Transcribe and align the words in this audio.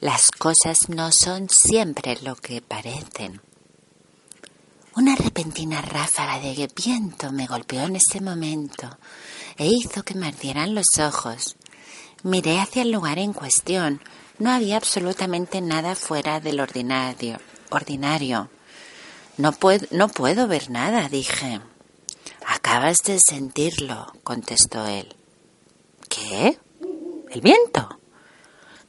Las 0.00 0.30
cosas 0.30 0.76
no 0.88 1.10
son 1.10 1.48
siempre 1.48 2.18
lo 2.22 2.36
que 2.36 2.60
parecen. 2.60 3.40
Una 4.94 5.16
repentina 5.16 5.80
ráfaga 5.80 6.38
de 6.38 6.68
viento 6.74 7.32
me 7.32 7.46
golpeó 7.46 7.82
en 7.82 7.96
ese 7.96 8.20
momento 8.20 8.98
e 9.56 9.66
hizo 9.66 10.02
que 10.02 10.14
me 10.14 10.26
ardieran 10.26 10.74
los 10.74 10.98
ojos. 10.98 11.56
Miré 12.22 12.60
hacia 12.60 12.82
el 12.82 12.90
lugar 12.90 13.18
en 13.18 13.32
cuestión. 13.32 14.02
No 14.38 14.50
había 14.50 14.76
absolutamente 14.76 15.62
nada 15.62 15.94
fuera 15.94 16.40
del 16.40 16.60
ordinario. 16.60 17.38
ordinario. 17.70 18.50
No 19.38 19.52
puedo, 19.52 19.86
no 19.92 20.08
puedo 20.08 20.46
ver 20.46 20.70
nada, 20.70 21.08
dije. 21.08 21.60
Acabas 22.46 22.98
de 23.04 23.18
sentirlo, 23.18 24.12
contestó 24.22 24.86
él. 24.86 25.14
¿Qué? 26.08 26.58
¿El 27.30 27.40
viento? 27.40 27.98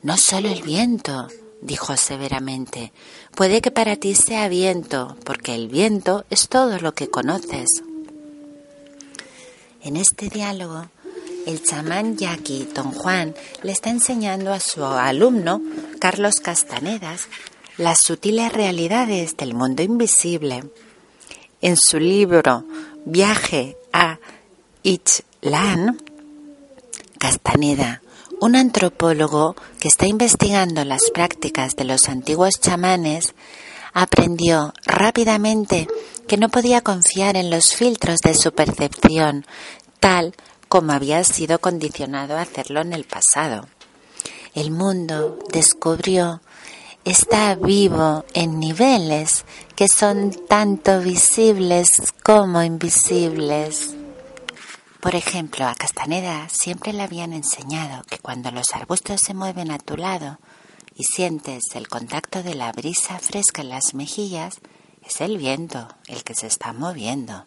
No 0.04 0.16
solo 0.18 0.50
el 0.50 0.62
viento, 0.62 1.28
dijo 1.62 1.98
severamente. 1.98 2.92
Puede 3.36 3.62
que 3.62 3.72
para 3.72 3.96
ti 3.96 4.14
sea 4.14 4.48
viento, 4.48 5.18
porque 5.24 5.56
el 5.56 5.68
viento 5.68 6.26
es 6.30 6.50
todo 6.50 6.80
lo 6.80 6.94
que 6.94 7.10
conoces. 7.10 7.84
En 9.82 9.98
este 9.98 10.30
diálogo, 10.30 10.86
el 11.48 11.64
chamán 11.64 12.18
yaqui, 12.18 12.68
don 12.76 12.92
Juan, 12.92 13.34
le 13.64 13.72
está 13.72 13.90
enseñando 13.90 14.54
a 14.54 14.60
su 14.60 14.84
alumno, 14.84 15.62
Carlos 16.00 16.42
Castanedas, 16.42 17.28
las 17.78 18.00
sutiles 18.04 18.52
realidades 18.54 19.36
del 19.36 19.56
mundo 19.56 19.82
invisible. 19.82 20.64
En 21.62 21.76
su 21.76 22.00
libro 22.00 22.66
Viaje 23.06 23.78
a 23.94 24.20
Ichlan, 24.84 25.98
Castaneda 27.18 28.02
un 28.40 28.56
antropólogo 28.56 29.56
que 29.80 29.88
está 29.88 30.06
investigando 30.08 30.84
las 30.86 31.10
prácticas 31.12 31.76
de 31.76 31.86
los 31.86 32.08
antiguos 32.08 32.60
chamanes 32.60 33.34
aprendió 33.94 34.74
rápidamente 34.86 35.88
que 36.28 36.38
no 36.38 36.50
podía 36.50 36.82
confiar 36.82 37.36
en 37.36 37.50
los 37.50 37.74
filtros 37.74 38.20
de 38.20 38.36
su 38.36 38.52
percepción, 38.52 39.46
tal 40.00 40.36
como 40.68 40.92
había 40.92 41.24
sido 41.24 41.60
condicionado 41.60 42.38
a 42.38 42.42
hacerlo 42.42 42.82
en 42.82 42.94
el 42.94 43.06
pasado. 43.06 43.68
El 44.54 44.72
mundo, 44.72 45.40
descubrió, 45.52 46.42
está 47.06 47.56
vivo 47.56 48.26
en 48.34 48.60
niveles 48.60 49.46
que 49.76 49.88
son 49.88 50.32
tanto 50.48 51.00
visibles 51.00 51.90
como 52.24 52.62
invisibles. 52.62 53.97
Por 55.08 55.16
ejemplo, 55.16 55.66
a 55.66 55.74
Castaneda 55.74 56.50
siempre 56.50 56.92
le 56.92 57.02
habían 57.02 57.32
enseñado 57.32 58.04
que 58.04 58.20
cuando 58.20 58.52
los 58.52 58.74
arbustos 58.74 59.22
se 59.26 59.34
mueven 59.34 59.72
a 59.72 59.80
tu 59.80 59.96
lado 59.96 60.38
y 60.96 61.06
sientes 61.06 61.64
el 61.76 61.88
contacto 61.88 62.44
de 62.44 62.56
la 62.56 62.74
brisa 62.74 63.18
fresca 63.18 63.62
en 63.62 63.70
las 63.70 63.94
mejillas, 63.94 64.60
es 65.06 65.22
el 65.22 65.38
viento 65.38 65.88
el 66.08 66.26
que 66.26 66.36
se 66.36 66.48
está 66.48 66.74
moviendo. 66.74 67.46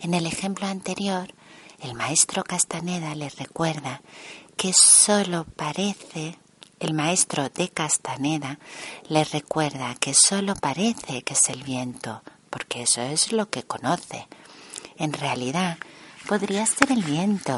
En 0.00 0.14
el 0.14 0.24
ejemplo 0.24 0.66
anterior, 0.66 1.34
el 1.80 1.92
maestro 1.92 2.42
Castaneda 2.42 3.14
le 3.16 3.28
recuerda 3.28 4.00
que 4.56 4.72
solo 4.74 5.44
parece, 5.44 6.38
el 6.80 6.94
maestro 6.94 7.50
de 7.50 7.68
Castaneda 7.68 8.58
le 9.10 9.24
recuerda 9.24 9.94
que 9.96 10.14
solo 10.14 10.54
parece 10.54 11.20
que 11.20 11.34
es 11.34 11.50
el 11.50 11.64
viento, 11.64 12.22
porque 12.48 12.84
eso 12.84 13.02
es 13.02 13.30
lo 13.30 13.50
que 13.50 13.62
conoce. 13.62 14.26
En 14.96 15.12
realidad, 15.12 15.76
Podría 16.26 16.64
ser 16.66 16.92
el 16.92 17.02
viento 17.02 17.56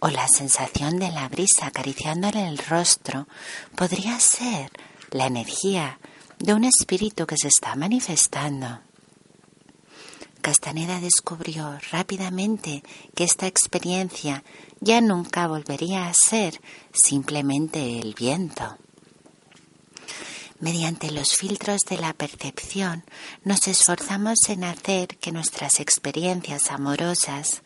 o 0.00 0.08
la 0.08 0.26
sensación 0.26 0.98
de 0.98 1.10
la 1.10 1.28
brisa 1.28 1.66
acariciándole 1.66 2.48
el 2.48 2.58
rostro. 2.58 3.28
Podría 3.76 4.18
ser 4.18 4.70
la 5.10 5.26
energía 5.26 5.98
de 6.38 6.54
un 6.54 6.64
espíritu 6.64 7.26
que 7.26 7.36
se 7.36 7.48
está 7.48 7.76
manifestando. 7.76 8.80
Castaneda 10.40 11.00
descubrió 11.00 11.78
rápidamente 11.92 12.82
que 13.14 13.24
esta 13.24 13.46
experiencia 13.46 14.42
ya 14.80 15.00
nunca 15.00 15.46
volvería 15.46 16.06
a 16.06 16.14
ser 16.14 16.60
simplemente 16.92 18.00
el 18.00 18.14
viento. 18.14 18.78
Mediante 20.60 21.10
los 21.10 21.36
filtros 21.36 21.80
de 21.88 21.96
la 21.96 22.12
percepción 22.12 23.02
nos 23.44 23.66
esforzamos 23.66 24.38
en 24.48 24.64
hacer 24.64 25.16
que 25.16 25.32
nuestras 25.32 25.80
experiencias 25.80 26.70
amorosas, 26.70 27.62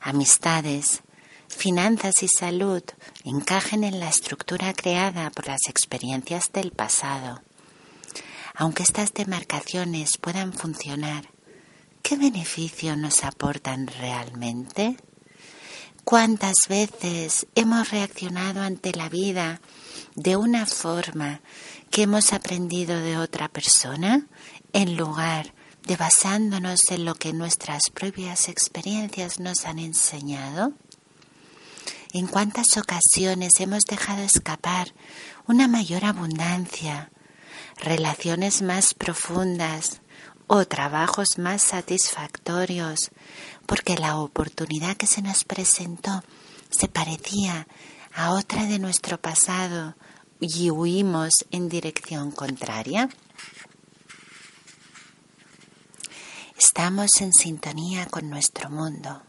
amistades, 0.00 1.02
finanzas 1.46 2.20
y 2.24 2.26
salud 2.26 2.82
encajen 3.22 3.84
en 3.84 4.00
la 4.00 4.08
estructura 4.08 4.72
creada 4.74 5.30
por 5.30 5.46
las 5.46 5.68
experiencias 5.68 6.50
del 6.52 6.72
pasado. 6.72 7.40
Aunque 8.56 8.82
estas 8.82 9.14
demarcaciones 9.14 10.18
puedan 10.18 10.52
funcionar, 10.52 11.28
¿qué 12.02 12.16
beneficio 12.16 12.96
nos 12.96 13.22
aportan 13.22 13.86
realmente? 13.86 14.96
¿Cuántas 16.02 16.56
veces 16.68 17.46
hemos 17.54 17.90
reaccionado 17.90 18.62
ante 18.62 18.90
la 18.92 19.08
vida 19.08 19.60
de 20.14 20.36
una 20.36 20.66
forma 20.66 21.40
que 21.90 22.02
hemos 22.02 22.32
aprendido 22.32 22.98
de 23.00 23.18
otra 23.18 23.48
persona 23.48 24.26
en 24.72 24.96
lugar 24.96 25.54
de 25.86 25.96
basándonos 25.96 26.80
en 26.90 27.04
lo 27.04 27.14
que 27.14 27.32
nuestras 27.32 27.82
propias 27.92 28.48
experiencias 28.48 29.40
nos 29.40 29.64
han 29.64 29.78
enseñado? 29.78 30.72
¿En 32.12 32.26
cuántas 32.26 32.76
ocasiones 32.76 33.58
hemos 33.60 33.84
dejado 33.84 34.22
escapar 34.22 34.92
una 35.46 35.66
mayor 35.66 36.04
abundancia, 36.04 37.10
relaciones 37.78 38.62
más 38.62 38.94
profundas 38.94 40.02
o 40.46 40.66
trabajos 40.66 41.38
más 41.38 41.62
satisfactorios 41.62 43.10
porque 43.66 43.96
la 43.96 44.16
oportunidad 44.16 44.96
que 44.96 45.06
se 45.06 45.22
nos 45.22 45.44
presentó 45.44 46.22
se 46.70 46.88
parecía 46.88 47.66
a 48.14 48.32
otra 48.32 48.64
de 48.64 48.78
nuestro 48.78 49.20
pasado 49.20 49.96
y 50.40 50.70
huimos 50.70 51.32
en 51.50 51.68
dirección 51.68 52.30
contraria? 52.30 53.08
Estamos 56.58 57.10
en 57.20 57.32
sintonía 57.32 58.06
con 58.06 58.30
nuestro 58.30 58.70
mundo. 58.70 59.22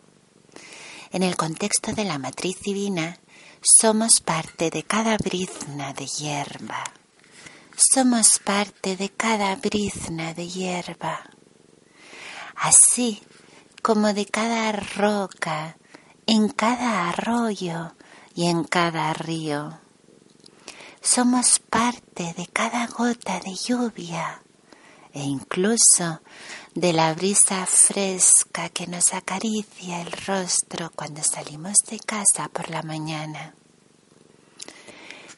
En 1.11 1.23
el 1.23 1.35
contexto 1.35 1.94
de 1.94 2.05
la 2.05 2.17
matriz 2.17 2.59
divina, 2.61 3.19
somos 3.61 4.19
parte 4.19 4.69
de 4.69 4.83
cada 4.83 5.17
brizna 5.17 5.94
de 5.94 6.05
hierba. 6.05 6.83
Somos 7.75 8.39
parte 8.44 8.95
de 8.95 9.09
cada 9.09 9.55
brizna 9.55 10.33
de 10.33 10.47
hierba. 10.47 11.21
Así 12.55 13.21
como 13.81 14.13
de 14.13 14.25
cada 14.25 14.71
roca, 14.71 15.77
en 16.25 16.50
cada 16.50 17.09
arroyo 17.09 17.94
y 18.35 18.47
en 18.47 18.63
cada 18.63 19.13
río. 19.13 19.79
Somos 21.01 21.59
parte 21.59 22.33
de 22.38 22.47
cada 22.47 22.88
gota 22.88 23.39
de 23.39 23.55
lluvia 23.55 24.41
e 25.11 25.21
incluso 25.21 26.21
de 26.73 26.94
la 26.94 27.13
brisa 27.13 27.66
fresca 27.66 28.69
que 28.69 28.88
nos 28.88 29.13
acaricia 29.13 30.01
el 30.01 30.11
rostro 30.11 30.91
cuando 30.95 31.21
salimos 31.21 31.77
de 31.89 31.99
casa 31.99 32.49
por 32.49 32.69
la 32.69 32.81
mañana. 32.81 33.53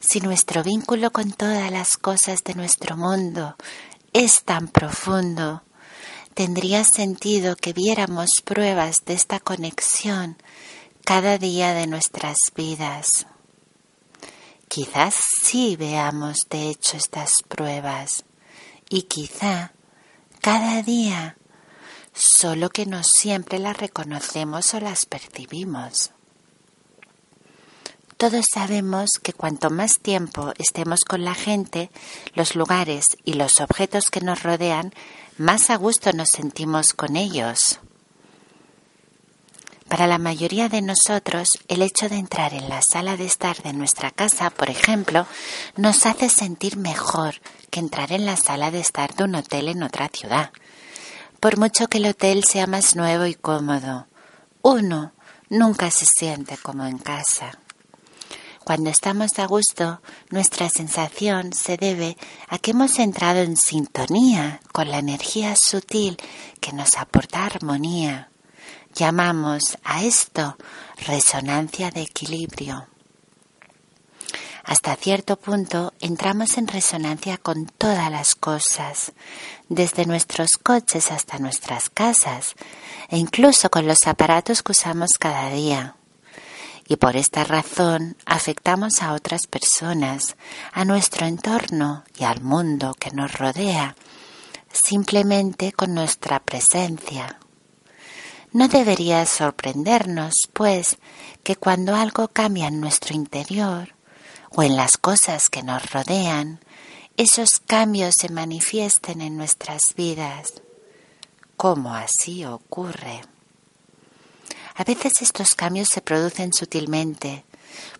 Si 0.00 0.20
nuestro 0.20 0.62
vínculo 0.62 1.10
con 1.10 1.32
todas 1.32 1.70
las 1.70 1.96
cosas 1.96 2.44
de 2.44 2.54
nuestro 2.54 2.96
mundo 2.96 3.56
es 4.12 4.44
tan 4.44 4.68
profundo, 4.68 5.62
tendría 6.32 6.84
sentido 6.84 7.56
que 7.56 7.72
viéramos 7.72 8.30
pruebas 8.44 9.04
de 9.04 9.14
esta 9.14 9.40
conexión 9.40 10.36
cada 11.06 11.38
día 11.38 11.72
de 11.72 11.86
nuestras 11.86 12.36
vidas. 12.56 13.28
Quizás 14.66 15.14
sí 15.44 15.76
veamos 15.76 16.38
de 16.50 16.68
hecho 16.68 16.96
estas 16.96 17.30
pruebas 17.46 18.24
y 18.90 19.02
quizá 19.02 19.72
cada 20.40 20.82
día, 20.82 21.36
solo 22.12 22.70
que 22.70 22.86
no 22.86 23.02
siempre 23.04 23.60
las 23.60 23.76
reconocemos 23.76 24.74
o 24.74 24.80
las 24.80 25.06
percibimos. 25.06 26.10
Todos 28.16 28.44
sabemos 28.52 29.10
que 29.22 29.32
cuanto 29.32 29.70
más 29.70 30.00
tiempo 30.00 30.54
estemos 30.58 31.04
con 31.04 31.24
la 31.24 31.34
gente, 31.34 31.88
los 32.34 32.56
lugares 32.56 33.04
y 33.24 33.34
los 33.34 33.60
objetos 33.60 34.10
que 34.10 34.22
nos 34.22 34.42
rodean, 34.42 34.92
más 35.38 35.70
a 35.70 35.76
gusto 35.76 36.12
nos 36.12 36.30
sentimos 36.34 36.94
con 36.94 37.14
ellos. 37.14 37.78
Para 39.88 40.08
la 40.08 40.18
mayoría 40.18 40.68
de 40.68 40.82
nosotros, 40.82 41.48
el 41.68 41.80
hecho 41.80 42.08
de 42.08 42.16
entrar 42.16 42.54
en 42.54 42.68
la 42.68 42.80
sala 42.82 43.16
de 43.16 43.24
estar 43.24 43.62
de 43.62 43.72
nuestra 43.72 44.10
casa, 44.10 44.50
por 44.50 44.68
ejemplo, 44.68 45.26
nos 45.76 46.06
hace 46.06 46.28
sentir 46.28 46.76
mejor 46.76 47.40
que 47.70 47.78
entrar 47.78 48.10
en 48.12 48.26
la 48.26 48.36
sala 48.36 48.72
de 48.72 48.80
estar 48.80 49.14
de 49.14 49.24
un 49.24 49.36
hotel 49.36 49.68
en 49.68 49.84
otra 49.84 50.08
ciudad. 50.12 50.50
Por 51.38 51.58
mucho 51.58 51.86
que 51.86 51.98
el 51.98 52.06
hotel 52.06 52.42
sea 52.44 52.66
más 52.66 52.96
nuevo 52.96 53.26
y 53.26 53.34
cómodo, 53.34 54.08
uno 54.62 55.12
nunca 55.48 55.92
se 55.92 56.06
siente 56.06 56.56
como 56.56 56.84
en 56.84 56.98
casa. 56.98 57.56
Cuando 58.64 58.90
estamos 58.90 59.38
a 59.38 59.46
gusto, 59.46 60.00
nuestra 60.30 60.68
sensación 60.68 61.52
se 61.52 61.76
debe 61.76 62.16
a 62.48 62.58
que 62.58 62.72
hemos 62.72 62.98
entrado 62.98 63.38
en 63.38 63.56
sintonía 63.56 64.60
con 64.72 64.90
la 64.90 64.98
energía 64.98 65.54
sutil 65.56 66.16
que 66.60 66.72
nos 66.72 66.96
aporta 66.96 67.46
armonía. 67.46 68.30
Llamamos 68.96 69.76
a 69.84 70.04
esto 70.04 70.56
resonancia 71.06 71.90
de 71.90 72.00
equilibrio. 72.00 72.86
Hasta 74.64 74.96
cierto 74.96 75.36
punto 75.36 75.92
entramos 76.00 76.56
en 76.56 76.66
resonancia 76.66 77.36
con 77.36 77.66
todas 77.66 78.10
las 78.10 78.34
cosas, 78.34 79.12
desde 79.68 80.06
nuestros 80.06 80.52
coches 80.52 81.12
hasta 81.12 81.38
nuestras 81.38 81.90
casas 81.90 82.54
e 83.10 83.18
incluso 83.18 83.68
con 83.68 83.86
los 83.86 84.06
aparatos 84.06 84.62
que 84.62 84.72
usamos 84.72 85.10
cada 85.18 85.50
día. 85.50 85.96
Y 86.88 86.96
por 86.96 87.18
esta 87.18 87.44
razón 87.44 88.16
afectamos 88.24 89.02
a 89.02 89.12
otras 89.12 89.42
personas, 89.46 90.36
a 90.72 90.86
nuestro 90.86 91.26
entorno 91.26 92.02
y 92.18 92.24
al 92.24 92.40
mundo 92.40 92.94
que 92.98 93.10
nos 93.10 93.30
rodea, 93.30 93.94
simplemente 94.72 95.72
con 95.72 95.92
nuestra 95.92 96.40
presencia. 96.40 97.38
No 98.56 98.68
debería 98.68 99.26
sorprendernos, 99.26 100.34
pues, 100.54 100.96
que 101.42 101.56
cuando 101.56 101.94
algo 101.94 102.28
cambia 102.28 102.68
en 102.68 102.80
nuestro 102.80 103.14
interior, 103.14 103.94
o 104.48 104.62
en 104.62 104.76
las 104.76 104.96
cosas 104.96 105.50
que 105.50 105.62
nos 105.62 105.90
rodean, 105.92 106.60
esos 107.18 107.50
cambios 107.66 108.14
se 108.18 108.30
manifiesten 108.30 109.20
en 109.20 109.36
nuestras 109.36 109.82
vidas. 109.94 110.54
¿Cómo 111.58 111.94
así 111.94 112.46
ocurre? 112.46 113.20
A 114.74 114.84
veces 114.84 115.20
estos 115.20 115.54
cambios 115.54 115.88
se 115.92 116.00
producen 116.00 116.54
sutilmente. 116.54 117.44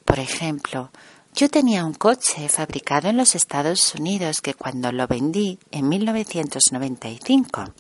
Por 0.07 0.19
ejemplo, 0.19 0.91
yo 1.35 1.51
tenía 1.51 1.85
un 1.85 1.93
coche 1.93 2.49
fabricado 2.49 3.11
en 3.11 3.19
los 3.19 3.35
Estados 3.35 3.95
Unidos 3.95 4.41
que 4.41 4.55
cuando 4.55 4.91
lo 4.91 5.07
vendí 5.07 5.59
en 5.71 5.87
1995 5.91 7.75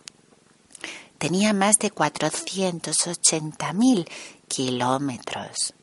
tenía 1.18 1.52
más 1.52 1.76
de 1.78 1.92
480.000 1.92 4.08
kilómetros. 4.48 5.74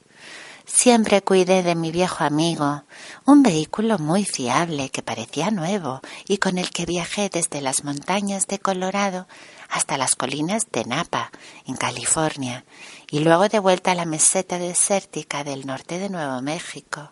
Siempre 0.66 1.22
cuidé 1.22 1.62
de 1.62 1.76
mi 1.76 1.92
viejo 1.92 2.24
amigo, 2.24 2.84
un 3.26 3.44
vehículo 3.44 4.00
muy 4.00 4.24
fiable 4.24 4.90
que 4.90 5.04
parecía 5.04 5.52
nuevo 5.52 6.00
y 6.26 6.38
con 6.38 6.58
el 6.58 6.72
que 6.72 6.86
viajé 6.86 7.30
desde 7.30 7.62
las 7.62 7.84
montañas 7.84 8.48
de 8.48 8.60
Colorado 8.60 9.28
hasta 9.70 9.98
las 9.98 10.16
colinas 10.16 10.64
de 10.72 10.86
Napa, 10.86 11.32
en 11.68 11.76
California, 11.76 12.64
y 13.12 13.20
luego 13.20 13.50
de 13.50 13.60
vuelta 13.60 13.92
a 13.92 13.96
la 13.96 14.06
meseta 14.06 14.58
desértica 14.58 15.44
del 15.44 15.66
norte 15.66 16.00
de 16.00 16.10
Nuevo 16.10 16.42
México. 16.42 17.12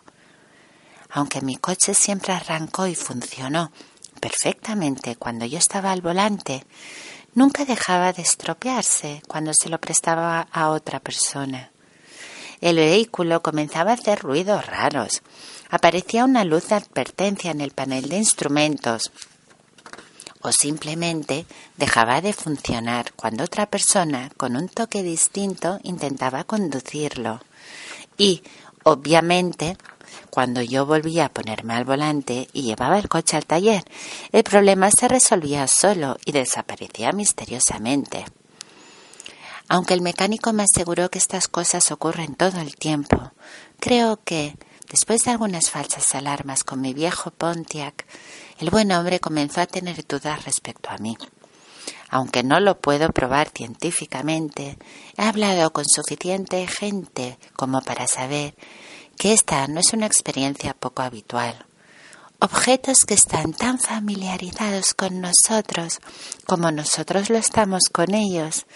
Aunque 1.10 1.42
mi 1.42 1.56
coche 1.56 1.92
siempre 1.92 2.32
arrancó 2.32 2.86
y 2.86 2.94
funcionó 2.94 3.70
perfectamente 4.18 5.16
cuando 5.16 5.44
yo 5.44 5.58
estaba 5.58 5.92
al 5.92 6.00
volante, 6.00 6.64
nunca 7.34 7.64
dejaba 7.64 8.12
de 8.12 8.22
estropearse 8.22 9.22
cuando 9.26 9.52
se 9.54 9.68
lo 9.68 9.78
prestaba 9.80 10.48
a 10.52 10.70
otra 10.70 11.00
persona. 11.00 11.70
El 12.60 12.76
vehículo 12.76 13.42
comenzaba 13.42 13.90
a 13.90 13.94
hacer 13.94 14.20
ruidos 14.20 14.64
raros. 14.66 15.22
Aparecía 15.68 16.24
una 16.24 16.44
luz 16.44 16.68
de 16.68 16.76
advertencia 16.76 17.50
en 17.50 17.60
el 17.60 17.72
panel 17.72 18.08
de 18.08 18.18
instrumentos. 18.18 19.10
O 20.42 20.52
simplemente 20.52 21.46
dejaba 21.76 22.20
de 22.20 22.32
funcionar 22.32 23.12
cuando 23.14 23.44
otra 23.44 23.66
persona 23.66 24.30
con 24.36 24.56
un 24.56 24.68
toque 24.68 25.02
distinto 25.02 25.80
intentaba 25.82 26.44
conducirlo. 26.44 27.40
Y, 28.16 28.42
obviamente, 28.84 29.76
cuando 30.30 30.62
yo 30.62 30.86
volvía 30.86 31.26
a 31.26 31.32
ponerme 31.32 31.74
al 31.74 31.84
volante 31.84 32.48
y 32.52 32.62
llevaba 32.62 32.98
el 32.98 33.08
coche 33.08 33.36
al 33.36 33.46
taller, 33.46 33.84
el 34.32 34.42
problema 34.42 34.90
se 34.90 35.08
resolvía 35.08 35.66
solo 35.68 36.16
y 36.24 36.32
desaparecía 36.32 37.12
misteriosamente. 37.12 38.24
Aunque 39.68 39.94
el 39.94 40.02
mecánico 40.02 40.52
me 40.52 40.64
aseguró 40.64 41.10
que 41.10 41.18
estas 41.18 41.48
cosas 41.48 41.90
ocurren 41.92 42.34
todo 42.34 42.60
el 42.60 42.76
tiempo, 42.76 43.32
creo 43.80 44.20
que, 44.22 44.56
después 44.90 45.22
de 45.22 45.30
algunas 45.30 45.70
falsas 45.70 46.14
alarmas 46.14 46.64
con 46.64 46.80
mi 46.80 46.92
viejo 46.92 47.30
Pontiac, 47.30 48.04
el 48.58 48.70
buen 48.70 48.92
hombre 48.92 49.18
comenzó 49.18 49.60
a 49.60 49.66
tener 49.66 50.06
dudas 50.06 50.44
respecto 50.44 50.90
a 50.90 50.98
mí. 50.98 51.16
Aunque 52.10 52.42
no 52.42 52.60
lo 52.60 52.78
puedo 52.78 53.08
probar 53.08 53.48
científicamente, 53.48 54.76
he 55.16 55.22
hablado 55.22 55.72
con 55.72 55.86
suficiente 55.86 56.66
gente 56.66 57.38
como 57.54 57.80
para 57.80 58.06
saber 58.06 58.54
que 59.22 59.32
esta 59.32 59.68
no 59.68 59.78
es 59.78 59.92
una 59.92 60.06
experiencia 60.06 60.74
poco 60.74 61.00
habitual 61.00 61.64
objetos 62.40 63.04
que 63.06 63.14
están 63.14 63.52
tan 63.52 63.78
familiarizados 63.78 64.94
con 64.94 65.20
nosotros 65.20 66.00
como 66.44 66.72
nosotros 66.72 67.30
lo 67.30 67.38
estamos 67.38 67.82
con 67.92 68.14
ellos, 68.14 68.66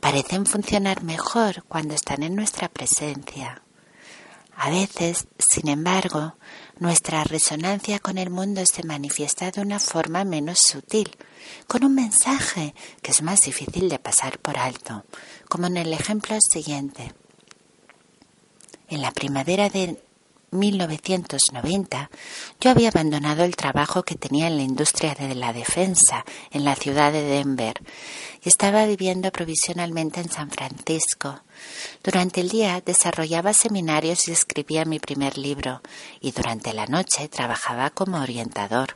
parecen 0.00 0.44
funcionar 0.44 1.04
mejor 1.04 1.62
cuando 1.68 1.94
están 1.94 2.24
en 2.24 2.34
nuestra 2.34 2.68
presencia. 2.68 3.62
A 4.56 4.70
veces, 4.70 5.28
sin 5.38 5.68
embargo, 5.68 6.34
nuestra 6.80 7.22
resonancia 7.22 8.00
con 8.00 8.18
el 8.18 8.30
mundo 8.30 8.66
se 8.66 8.82
manifiesta 8.82 9.52
de 9.52 9.60
una 9.60 9.78
forma 9.78 10.24
menos 10.24 10.58
sutil, 10.58 11.16
con 11.68 11.84
un 11.84 11.94
mensaje 11.94 12.74
que 13.02 13.12
es 13.12 13.22
más 13.22 13.42
difícil 13.42 13.88
de 13.88 14.00
pasar 14.00 14.40
por 14.40 14.58
alto, 14.58 15.04
como 15.48 15.68
en 15.68 15.76
el 15.76 15.92
ejemplo 15.92 16.36
siguiente. 16.40 17.12
En 18.92 19.00
la 19.00 19.10
primavera 19.10 19.70
de 19.70 19.98
1990, 20.50 22.10
yo 22.60 22.70
había 22.70 22.90
abandonado 22.90 23.42
el 23.42 23.56
trabajo 23.56 24.02
que 24.02 24.16
tenía 24.16 24.48
en 24.48 24.58
la 24.58 24.64
industria 24.64 25.14
de 25.14 25.34
la 25.34 25.54
defensa 25.54 26.26
en 26.50 26.66
la 26.66 26.76
ciudad 26.76 27.10
de 27.10 27.22
Denver 27.22 27.80
y 28.44 28.50
estaba 28.50 28.84
viviendo 28.84 29.32
provisionalmente 29.32 30.20
en 30.20 30.28
San 30.28 30.50
Francisco. 30.50 31.40
Durante 32.04 32.42
el 32.42 32.50
día 32.50 32.82
desarrollaba 32.84 33.54
seminarios 33.54 34.28
y 34.28 34.32
escribía 34.32 34.84
mi 34.84 34.98
primer 34.98 35.38
libro 35.38 35.80
y 36.20 36.32
durante 36.32 36.74
la 36.74 36.84
noche 36.84 37.30
trabajaba 37.30 37.88
como 37.88 38.20
orientador. 38.20 38.92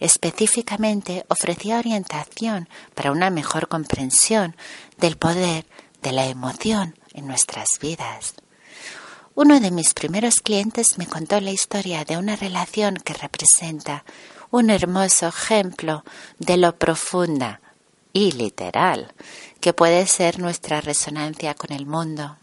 Específicamente 0.00 1.26
ofrecía 1.28 1.80
orientación 1.80 2.66
para 2.94 3.12
una 3.12 3.28
mejor 3.28 3.68
comprensión 3.68 4.56
del 4.96 5.18
poder 5.18 5.66
de 6.00 6.12
la 6.12 6.24
emoción 6.24 6.98
en 7.12 7.26
nuestras 7.26 7.68
vidas. 7.78 8.32
Uno 9.40 9.60
de 9.60 9.70
mis 9.70 9.94
primeros 9.94 10.40
clientes 10.40 10.98
me 10.98 11.06
contó 11.06 11.40
la 11.40 11.52
historia 11.52 12.04
de 12.04 12.16
una 12.16 12.34
relación 12.34 12.96
que 12.96 13.14
representa 13.14 14.04
un 14.50 14.68
hermoso 14.68 15.28
ejemplo 15.28 16.02
de 16.40 16.56
lo 16.56 16.76
profunda 16.76 17.60
y 18.12 18.32
literal 18.32 19.14
que 19.60 19.72
puede 19.72 20.08
ser 20.08 20.40
nuestra 20.40 20.80
resonancia 20.80 21.54
con 21.54 21.72
el 21.72 21.86
mundo. 21.86 22.36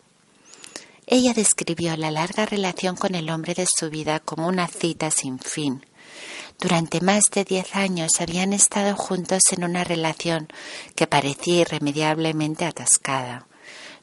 Ella 1.05 1.33
describió 1.33 1.97
la 1.97 2.11
larga 2.11 2.45
relación 2.45 2.95
con 2.95 3.13
el 3.13 3.29
hombre 3.29 3.55
de 3.55 3.67
su 3.67 3.89
vida 3.89 4.21
como 4.21 4.47
una 4.47 4.69
cita 4.69 5.11
sin 5.11 5.37
fin. 5.37 5.85
Durante 6.61 7.01
más 7.01 7.25
de 7.29 7.43
diez 7.43 7.75
años 7.75 8.21
habían 8.21 8.53
estado 8.53 8.95
juntos 8.95 9.41
en 9.51 9.65
una 9.65 9.83
relación 9.83 10.47
que 10.95 11.07
parecía 11.07 11.59
irremediablemente 11.59 12.63
atascada. 12.63 13.47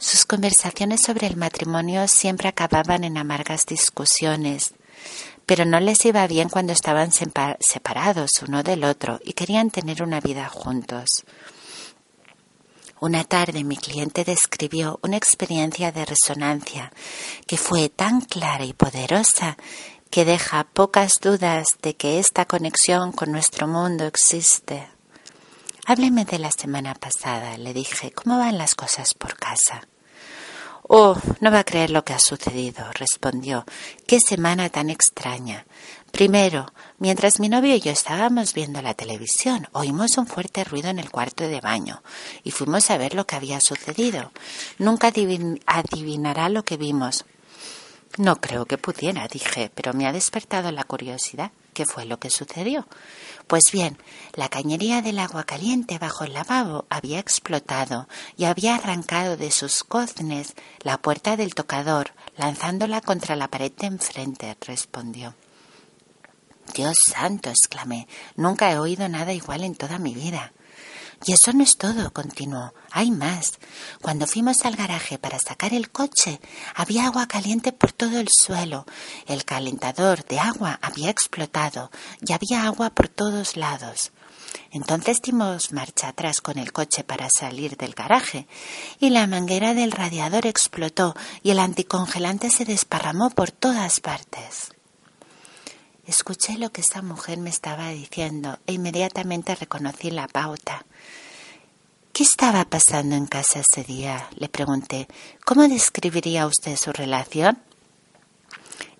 Sus 0.02 0.24
conversaciones 0.26 1.02
sobre 1.06 1.28
el 1.28 1.36
matrimonio 1.36 2.08
siempre 2.08 2.48
acababan 2.48 3.04
en 3.04 3.16
amargas 3.16 3.66
discusiones, 3.66 4.74
pero 5.46 5.64
no 5.64 5.78
les 5.78 6.04
iba 6.04 6.26
bien 6.26 6.48
cuando 6.48 6.72
estaban 6.72 7.12
separados 7.12 8.30
uno 8.44 8.64
del 8.64 8.82
otro 8.82 9.20
y 9.22 9.34
querían 9.34 9.70
tener 9.70 10.02
una 10.02 10.18
vida 10.20 10.48
juntos. 10.48 11.06
Una 12.98 13.22
tarde 13.22 13.62
mi 13.62 13.76
cliente 13.76 14.24
describió 14.24 14.98
una 15.04 15.16
experiencia 15.16 15.92
de 15.92 16.04
resonancia 16.04 16.92
que 17.46 17.56
fue 17.56 17.88
tan 17.88 18.22
clara 18.22 18.64
y 18.64 18.72
poderosa 18.72 19.56
que 20.10 20.24
deja 20.24 20.64
pocas 20.64 21.20
dudas 21.22 21.64
de 21.80 21.94
que 21.94 22.18
esta 22.18 22.46
conexión 22.46 23.12
con 23.12 23.30
nuestro 23.30 23.68
mundo 23.68 24.04
existe. 24.06 24.88
Hábleme 25.86 26.24
de 26.24 26.40
la 26.40 26.50
semana 26.50 26.94
pasada, 26.94 27.56
le 27.56 27.72
dije, 27.72 28.10
¿cómo 28.10 28.38
van 28.38 28.58
las 28.58 28.74
cosas 28.74 29.14
por 29.14 29.36
casa? 29.36 29.86
Oh, 30.94 31.16
no 31.40 31.50
va 31.50 31.60
a 31.60 31.64
creer 31.64 31.88
lo 31.88 32.04
que 32.04 32.12
ha 32.12 32.18
sucedido, 32.18 32.84
respondió. 32.92 33.64
Qué 34.06 34.18
semana 34.20 34.68
tan 34.68 34.90
extraña. 34.90 35.64
Primero, 36.10 36.66
mientras 36.98 37.40
mi 37.40 37.48
novio 37.48 37.74
y 37.74 37.80
yo 37.80 37.90
estábamos 37.90 38.52
viendo 38.52 38.82
la 38.82 38.92
televisión, 38.92 39.68
oímos 39.72 40.18
un 40.18 40.26
fuerte 40.26 40.64
ruido 40.64 40.90
en 40.90 40.98
el 40.98 41.10
cuarto 41.10 41.48
de 41.48 41.62
baño 41.62 42.02
y 42.44 42.50
fuimos 42.50 42.90
a 42.90 42.98
ver 42.98 43.14
lo 43.14 43.26
que 43.26 43.36
había 43.36 43.58
sucedido. 43.62 44.32
Nunca 44.76 45.10
adivinará 45.66 46.50
lo 46.50 46.62
que 46.62 46.76
vimos. 46.76 47.24
No 48.18 48.40
creo 48.40 48.66
que 48.66 48.76
pudiera, 48.76 49.26
dije, 49.26 49.70
pero 49.74 49.94
me 49.94 50.06
ha 50.06 50.12
despertado 50.12 50.70
la 50.70 50.84
curiosidad. 50.84 51.50
¿Qué 51.72 51.86
fue 51.86 52.04
lo 52.04 52.18
que 52.18 52.28
sucedió? 52.28 52.86
Pues 53.46 53.62
bien, 53.72 53.96
la 54.34 54.50
cañería 54.50 55.00
del 55.00 55.18
agua 55.18 55.44
caliente 55.44 55.98
bajo 55.98 56.24
el 56.24 56.34
lavabo 56.34 56.84
había 56.90 57.18
explotado 57.18 58.08
y 58.36 58.44
había 58.44 58.74
arrancado 58.74 59.38
de 59.38 59.50
sus 59.50 59.82
coznes 59.82 60.54
la 60.80 60.98
puerta 60.98 61.38
del 61.38 61.54
tocador, 61.54 62.12
lanzándola 62.36 63.00
contra 63.00 63.36
la 63.36 63.48
pared 63.48 63.72
de 63.72 63.86
enfrente, 63.86 64.56
respondió. 64.60 65.34
Dios 66.74 66.96
santo, 67.10 67.48
exclamé, 67.48 68.06
nunca 68.36 68.70
he 68.70 68.78
oído 68.78 69.08
nada 69.08 69.32
igual 69.32 69.64
en 69.64 69.74
toda 69.74 69.98
mi 69.98 70.14
vida. 70.14 70.52
Y 71.24 71.32
eso 71.32 71.52
no 71.52 71.62
es 71.62 71.76
todo, 71.76 72.12
continuó. 72.12 72.74
Hay 72.90 73.10
más. 73.10 73.58
Cuando 74.00 74.26
fuimos 74.26 74.64
al 74.64 74.76
garaje 74.76 75.18
para 75.18 75.38
sacar 75.38 75.72
el 75.72 75.90
coche, 75.90 76.40
había 76.74 77.06
agua 77.06 77.26
caliente 77.26 77.72
por 77.72 77.92
todo 77.92 78.18
el 78.18 78.28
suelo. 78.30 78.86
El 79.26 79.44
calentador 79.44 80.24
de 80.24 80.40
agua 80.40 80.78
había 80.82 81.10
explotado 81.10 81.90
y 82.20 82.32
había 82.32 82.64
agua 82.64 82.90
por 82.90 83.08
todos 83.08 83.56
lados. 83.56 84.12
Entonces 84.70 85.20
dimos 85.22 85.72
marcha 85.72 86.08
atrás 86.08 86.40
con 86.40 86.58
el 86.58 86.72
coche 86.72 87.04
para 87.04 87.28
salir 87.30 87.76
del 87.76 87.94
garaje 87.94 88.46
y 88.98 89.10
la 89.10 89.26
manguera 89.26 89.74
del 89.74 89.92
radiador 89.92 90.46
explotó 90.46 91.14
y 91.42 91.50
el 91.50 91.58
anticongelante 91.58 92.50
se 92.50 92.64
desparramó 92.64 93.30
por 93.30 93.50
todas 93.50 94.00
partes. 94.00 94.72
Escuché 96.06 96.58
lo 96.58 96.72
que 96.72 96.80
esa 96.80 97.00
mujer 97.00 97.38
me 97.38 97.50
estaba 97.50 97.90
diciendo 97.90 98.58
e 98.66 98.72
inmediatamente 98.72 99.54
reconocí 99.54 100.10
la 100.10 100.26
pauta. 100.26 100.84
¿Qué 102.12 102.24
estaba 102.24 102.64
pasando 102.64 103.14
en 103.14 103.26
casa 103.26 103.60
ese 103.60 103.84
día? 103.84 104.28
Le 104.36 104.48
pregunté. 104.48 105.06
¿Cómo 105.44 105.66
describiría 105.68 106.46
usted 106.46 106.76
su 106.76 106.92
relación? 106.92 107.62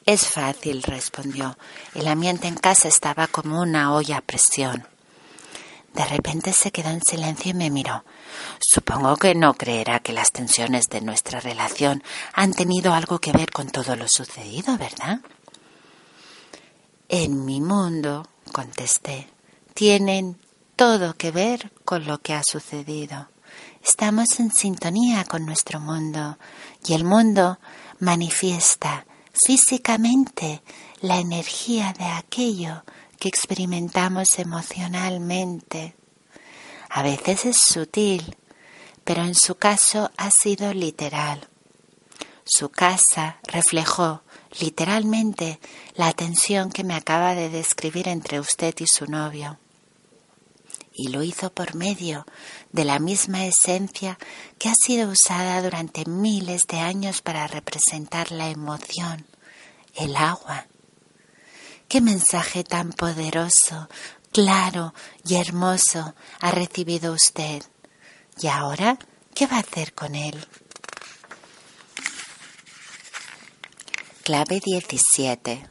Es 0.06 0.26
fácil, 0.28 0.82
respondió. 0.82 1.58
El 1.94 2.06
ambiente 2.08 2.46
en 2.46 2.56
casa 2.56 2.88
estaba 2.88 3.26
como 3.26 3.60
una 3.60 3.92
olla 3.94 4.18
a 4.18 4.22
presión. 4.22 4.86
De 5.94 6.04
repente 6.06 6.52
se 6.52 6.70
quedó 6.70 6.90
en 6.90 7.02
silencio 7.02 7.50
y 7.50 7.54
me 7.54 7.70
miró. 7.70 8.04
Supongo 8.60 9.16
que 9.16 9.34
no 9.34 9.54
creerá 9.54 9.98
que 10.00 10.12
las 10.12 10.32
tensiones 10.32 10.88
de 10.88 11.02
nuestra 11.02 11.40
relación 11.40 12.02
han 12.32 12.54
tenido 12.54 12.94
algo 12.94 13.18
que 13.18 13.32
ver 13.32 13.50
con 13.50 13.70
todo 13.70 13.94
lo 13.96 14.06
sucedido, 14.08 14.78
¿verdad? 14.78 15.20
En 17.14 17.44
mi 17.44 17.60
mundo, 17.60 18.26
contesté, 18.54 19.28
tienen 19.74 20.40
todo 20.76 21.12
que 21.12 21.30
ver 21.30 21.70
con 21.84 22.06
lo 22.06 22.22
que 22.22 22.32
ha 22.32 22.40
sucedido. 22.42 23.28
Estamos 23.84 24.40
en 24.40 24.50
sintonía 24.50 25.22
con 25.26 25.44
nuestro 25.44 25.78
mundo 25.78 26.38
y 26.86 26.94
el 26.94 27.04
mundo 27.04 27.58
manifiesta 27.98 29.04
físicamente 29.46 30.62
la 31.02 31.18
energía 31.18 31.94
de 31.98 32.06
aquello 32.06 32.82
que 33.20 33.28
experimentamos 33.28 34.28
emocionalmente. 34.38 35.94
A 36.88 37.02
veces 37.02 37.44
es 37.44 37.58
sutil, 37.58 38.38
pero 39.04 39.22
en 39.22 39.34
su 39.34 39.56
caso 39.56 40.10
ha 40.16 40.30
sido 40.30 40.72
literal. 40.72 41.46
Su 42.46 42.70
casa 42.70 43.36
reflejó 43.42 44.22
literalmente 44.60 45.60
la 45.94 46.12
tensión 46.12 46.70
que 46.70 46.84
me 46.84 46.94
acaba 46.94 47.34
de 47.34 47.48
describir 47.48 48.08
entre 48.08 48.40
usted 48.40 48.74
y 48.78 48.86
su 48.86 49.06
novio 49.06 49.58
y 50.94 51.08
lo 51.08 51.22
hizo 51.22 51.52
por 51.52 51.74
medio 51.74 52.26
de 52.70 52.84
la 52.84 52.98
misma 52.98 53.46
esencia 53.46 54.18
que 54.58 54.68
ha 54.68 54.74
sido 54.74 55.10
usada 55.10 55.62
durante 55.62 56.04
miles 56.04 56.62
de 56.68 56.78
años 56.78 57.22
para 57.22 57.46
representar 57.46 58.30
la 58.30 58.48
emoción, 58.48 59.26
el 59.94 60.16
agua. 60.16 60.66
Qué 61.88 62.00
mensaje 62.00 62.64
tan 62.64 62.92
poderoso, 62.92 63.88
claro 64.32 64.94
y 65.24 65.36
hermoso 65.36 66.14
ha 66.40 66.50
recibido 66.50 67.12
usted. 67.12 67.62
¿Y 68.40 68.46
ahora 68.46 68.98
qué 69.34 69.46
va 69.46 69.56
a 69.56 69.60
hacer 69.60 69.92
con 69.94 70.14
él? 70.14 70.46
Clave 74.22 74.60
17. 74.64 75.68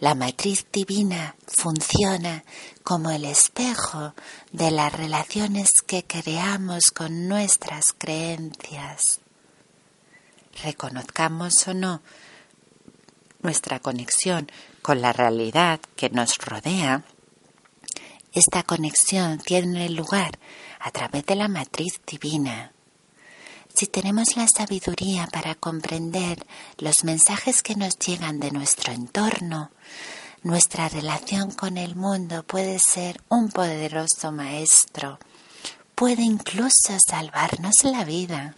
La 0.00 0.14
matriz 0.14 0.66
divina 0.70 1.34
funciona 1.46 2.44
como 2.84 3.10
el 3.10 3.24
espejo 3.24 4.14
de 4.52 4.70
las 4.70 4.92
relaciones 4.92 5.70
que 5.86 6.04
creamos 6.04 6.90
con 6.90 7.26
nuestras 7.26 7.86
creencias. 7.96 9.00
Reconozcamos 10.62 11.54
o 11.68 11.72
no 11.72 12.02
nuestra 13.40 13.80
conexión 13.80 14.50
con 14.82 15.00
la 15.00 15.14
realidad 15.14 15.80
que 15.96 16.10
nos 16.10 16.36
rodea, 16.36 17.02
esta 18.34 18.62
conexión 18.62 19.38
tiene 19.38 19.88
lugar 19.88 20.38
a 20.80 20.90
través 20.90 21.24
de 21.24 21.36
la 21.36 21.48
matriz 21.48 22.02
divina. 22.06 22.75
Si 23.76 23.86
tenemos 23.86 24.38
la 24.38 24.48
sabiduría 24.48 25.26
para 25.30 25.54
comprender 25.54 26.46
los 26.78 27.04
mensajes 27.04 27.62
que 27.62 27.74
nos 27.74 27.98
llegan 27.98 28.40
de 28.40 28.50
nuestro 28.50 28.90
entorno, 28.90 29.70
nuestra 30.42 30.88
relación 30.88 31.50
con 31.50 31.76
el 31.76 31.94
mundo 31.94 32.42
puede 32.42 32.78
ser 32.78 33.20
un 33.28 33.50
poderoso 33.50 34.32
maestro, 34.32 35.18
puede 35.94 36.22
incluso 36.22 36.96
salvarnos 37.06 37.74
la 37.82 38.04
vida. 38.04 38.54